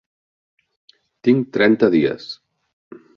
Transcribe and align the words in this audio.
Tinc 1.29 1.51
trenta 1.59 1.91
dies. 1.97 2.27